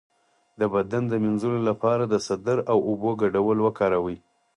[0.59, 4.17] د بدن د مینځلو لپاره د سدر او اوبو ګډول وکاروئ